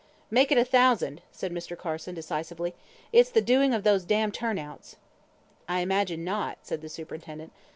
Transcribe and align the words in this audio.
"Make 0.31 0.51
it 0.51 0.57
a 0.57 0.65
thousand," 0.65 1.21
said 1.31 1.51
Mr. 1.53 1.77
Carson, 1.77 2.15
decisively. 2.15 2.73
"It's 3.13 3.29
the 3.29 3.39
doing 3.39 3.71
of 3.71 3.83
those 3.83 4.03
damned 4.03 4.33
turn 4.33 4.57
outs." 4.57 4.95
"I 5.69 5.81
imagine 5.81 6.23
not," 6.23 6.57
said 6.63 6.81
the 6.81 6.89
superintendent. 6.89 7.51